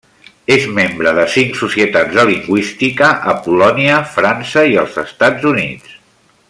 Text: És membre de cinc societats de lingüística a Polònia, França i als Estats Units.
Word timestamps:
És 0.53 0.63
membre 0.77 1.11
de 1.17 1.25
cinc 1.33 1.59
societats 1.59 2.17
de 2.19 2.25
lingüística 2.31 3.11
a 3.35 3.39
Polònia, 3.49 4.01
França 4.17 4.65
i 4.75 4.77
als 4.85 5.01
Estats 5.05 5.51
Units. 5.55 5.99